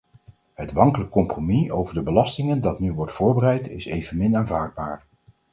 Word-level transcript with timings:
Het 0.53 0.71
wankele 0.71 1.09
compromis 1.09 1.71
over 1.71 1.93
de 1.93 2.01
belastingen 2.01 2.61
dat 2.61 2.79
nu 2.79 2.91
wordt 2.93 3.11
voorbereid, 3.11 3.67
is 3.67 3.85
evenmin 3.85 4.35
aanvaardbaar. 4.35 5.05